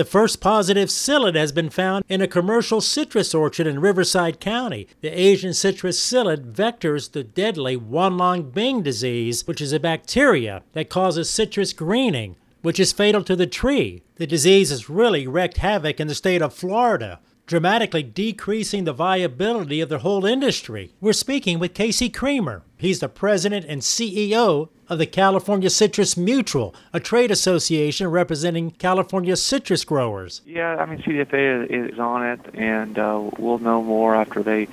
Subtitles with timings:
[0.00, 4.88] The first positive psyllid has been found in a commercial citrus orchard in Riverside County.
[5.02, 11.28] The Asian citrus psyllid vectors the deadly Huanglongbing disease, which is a bacteria that causes
[11.28, 14.02] citrus greening, which is fatal to the tree.
[14.16, 17.20] The disease has really wreaked havoc in the state of Florida
[17.50, 20.92] dramatically decreasing the viability of the whole industry.
[21.00, 22.62] We're speaking with Casey Creamer.
[22.76, 29.34] He's the president and CEO of the California Citrus Mutual, a trade association representing California
[29.34, 30.42] citrus growers.
[30.46, 34.68] Yeah, I mean, CDFA is on it, and uh, we'll know more after they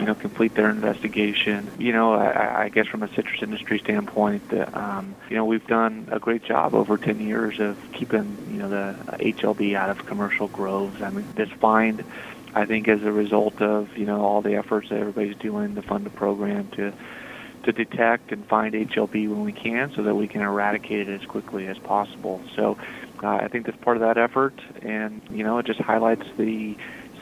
[0.00, 1.70] you know, complete their investigation.
[1.78, 5.66] You know, I, I guess from a citrus industry standpoint, uh, um, you know, we've
[5.66, 10.06] done a great job over 10 years of keeping, you know, the HLB out of
[10.06, 10.96] commercial groves.
[11.02, 12.04] I mean, this find,
[12.54, 15.82] I think, as a result of, you know, all the efforts that everybody's doing to
[15.82, 16.94] fund the program to
[17.62, 21.26] to detect and find HLB when we can so that we can eradicate it as
[21.26, 22.42] quickly as possible.
[22.56, 22.78] So
[23.22, 26.74] uh, I think that's part of that effort, and, you know, it just highlights the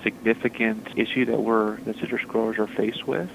[0.03, 3.31] significant issue that we're that citrus growers are faced with.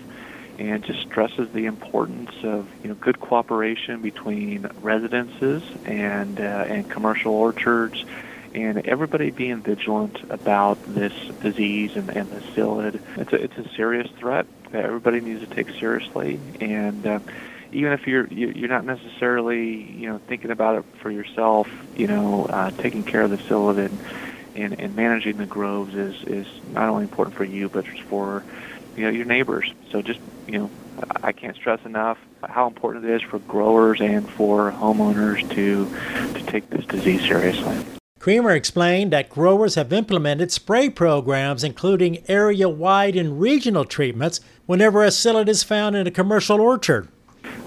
[0.59, 6.89] And just stresses the importance of you know good cooperation between residences and uh, and
[6.89, 8.03] commercial orchards.
[8.53, 13.01] And everybody being vigilant about this disease and, and the psyllid.
[13.17, 16.39] It's a, it's a serious threat that everybody needs to take seriously.
[16.61, 17.19] And uh,
[17.73, 22.45] even if you're you're not necessarily you know thinking about it for yourself, you know,
[22.45, 23.99] uh, taking care of the psyllid and
[24.55, 28.43] and, and managing the groves is, is not only important for you, but for
[28.95, 29.71] you know your neighbors.
[29.91, 30.69] So just you know,
[31.21, 36.45] I can't stress enough how important it is for growers and for homeowners to to
[36.45, 37.77] take this disease seriously.
[38.19, 45.03] Creamer explained that growers have implemented spray programs, including area wide and regional treatments, whenever
[45.03, 47.09] a psyllid is found in a commercial orchard.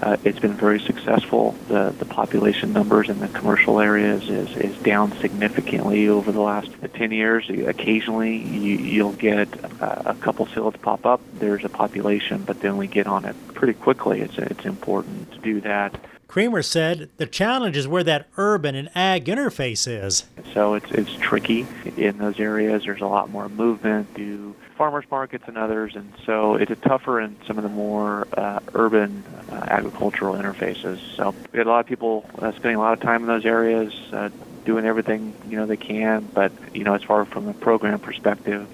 [0.01, 1.53] Uh, it's been very successful.
[1.67, 6.69] The, the population numbers in the commercial areas is, is down significantly over the last
[6.93, 7.49] 10 years.
[7.49, 11.21] Occasionally, you, you'll get a, a couple psyllids pop up.
[11.39, 14.21] There's a population, but then we get on it pretty quickly.
[14.21, 15.99] It's, it's important to do that.
[16.27, 20.25] Creamer said the challenge is where that urban and ag interface is.
[20.53, 21.65] So it's, it's tricky
[21.95, 22.83] in those areas.
[22.83, 27.35] There's a lot more movement to farmers markets and others, and so it's tougher in
[27.47, 30.99] some of the more uh, urban uh, agricultural interfaces.
[31.15, 33.45] So we had a lot of people uh, spending a lot of time in those
[33.45, 34.29] areas, uh,
[34.65, 36.29] doing everything you know they can.
[36.33, 38.67] But you know, as far from a program perspective,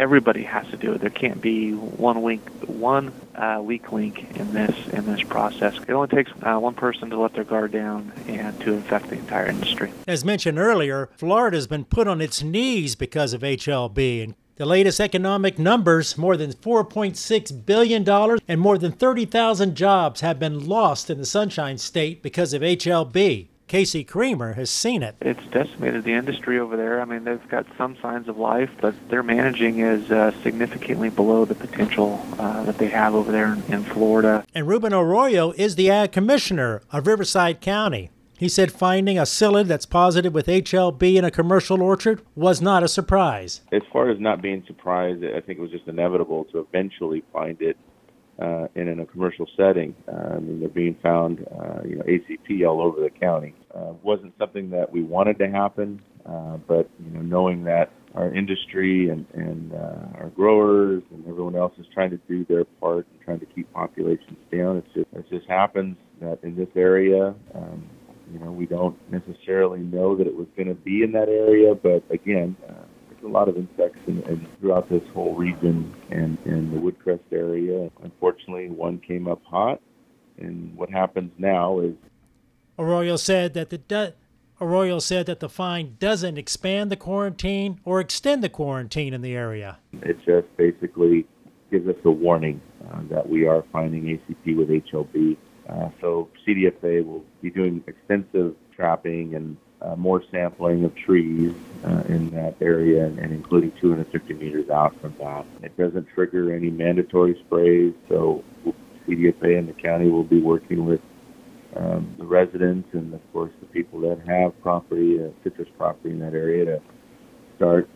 [0.00, 1.00] everybody has to do it.
[1.00, 5.76] There can't be one weak one uh, weak link in this in this process.
[5.76, 9.16] It only takes uh, one person to let their guard down and to infect the
[9.16, 9.92] entire industry.
[10.08, 14.66] As mentioned earlier, Florida has been put on its knees because of HLB, and the
[14.66, 21.08] latest economic numbers more than $4.6 billion and more than 30,000 jobs have been lost
[21.08, 23.49] in the Sunshine State because of HLB.
[23.70, 25.14] Casey Creamer has seen it.
[25.20, 27.00] It's decimated the industry over there.
[27.00, 31.44] I mean, they've got some signs of life, but their managing is uh, significantly below
[31.44, 34.44] the potential uh, that they have over there in, in Florida.
[34.56, 38.10] And Ruben Arroyo is the ag commissioner of Riverside County.
[38.36, 42.82] He said finding a psyllid that's positive with HLB in a commercial orchard was not
[42.82, 43.60] a surprise.
[43.70, 47.62] As far as not being surprised, I think it was just inevitable to eventually find
[47.62, 47.76] it
[48.40, 49.94] uh, in, in a commercial setting.
[50.08, 53.54] Uh, I mean, they're being found, uh, you know, ACP all over the county.
[53.74, 58.34] Uh, wasn't something that we wanted to happen, uh, but you know, knowing that our
[58.34, 63.06] industry and, and uh, our growers and everyone else is trying to do their part
[63.12, 67.34] and trying to keep populations down, it's just it just happens that in this area.
[67.54, 67.88] Um,
[68.32, 71.74] you know, we don't necessarily know that it was going to be in that area,
[71.74, 72.84] but again, uh,
[73.24, 77.90] a lot of insects in, in, throughout this whole region and in the woodcrest area.
[78.02, 79.80] Unfortunately, one came up hot,
[80.38, 81.94] and what happens now is
[82.78, 84.14] Arroyo said that the
[84.60, 89.34] Arroyo said that the find doesn't expand the quarantine or extend the quarantine in the
[89.34, 89.78] area.
[90.02, 91.26] It just basically
[91.70, 92.60] gives us a warning
[92.90, 95.36] uh, that we are finding ACP with HLB
[95.70, 101.54] uh, so CDFA will be doing extensive trapping and uh, more sampling of trees
[101.84, 105.46] uh, in that area and, and, including 250 meters out from that.
[105.62, 108.44] It doesn't trigger any mandatory sprays, so
[109.06, 111.00] CDFA and the county will be working with
[111.76, 116.18] um, the residents and, of course, the people that have property, uh, citrus property in
[116.20, 116.82] that area to
[117.56, 117.88] start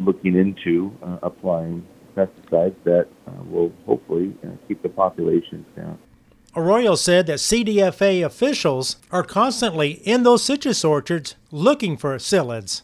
[0.00, 4.34] looking into uh, applying pesticides that uh, will hopefully
[4.68, 5.98] keep the populations down.
[6.56, 12.80] Arroyo said that CDFA officials are constantly in those citrus orchards looking for psyllids.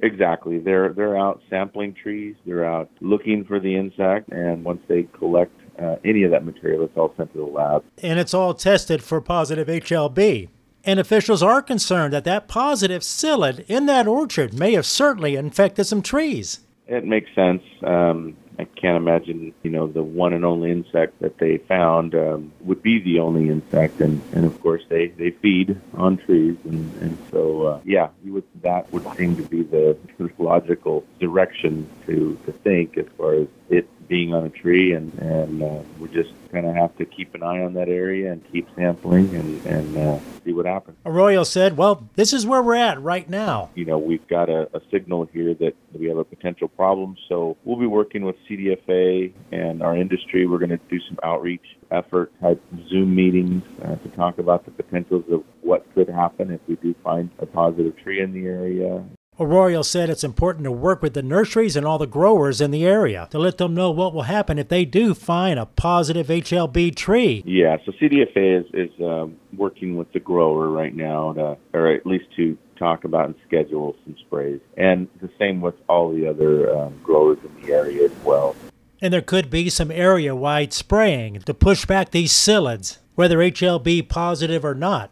[0.00, 0.60] Exactly.
[0.60, 2.36] They're they're out sampling trees.
[2.46, 6.84] They're out looking for the insect, and once they collect uh, any of that material,
[6.84, 7.84] it's all sent to the lab.
[8.00, 10.48] And it's all tested for positive HLB.
[10.84, 15.86] And officials are concerned that that positive psyllid in that orchard may have certainly infected
[15.86, 16.60] some trees.
[16.86, 17.62] It makes sense.
[17.82, 22.52] Um, I can't imagine, you know, the one and only insect that they found um,
[22.62, 26.92] would be the only insect, and, and of course they, they feed on trees, and,
[27.00, 29.96] and so uh, yeah, you would that would seem to be the,
[30.38, 35.62] logical direction to to think as far as it being on a tree, and and
[35.62, 38.68] uh, we just kind of have to keep an eye on that area and keep
[38.74, 40.18] sampling and and uh,
[40.48, 40.96] see what happens.
[41.04, 43.70] Arroyo said, "Well, this is where we're at right now.
[43.74, 47.56] You know, we've got a, a signal here that we have a potential problem, so
[47.64, 50.46] we'll be working with CDFA and our industry.
[50.46, 54.70] We're going to do some outreach effort type Zoom meetings uh, to talk about the
[54.70, 59.04] potentials of what could happen if we do find a positive tree in the area
[59.40, 62.84] Arroyo said it's important to work with the nurseries and all the growers in the
[62.84, 66.94] area to let them know what will happen if they do find a positive HLB
[66.96, 67.44] tree.
[67.46, 72.04] Yeah, so CDFA is, is um, working with the grower right now, to, or at
[72.04, 74.60] least to talk about and schedule some sprays.
[74.76, 78.56] And the same with all the other um, growers in the area as well.
[79.00, 84.08] And there could be some area wide spraying to push back these psyllids, whether HLB
[84.08, 85.06] positive or not.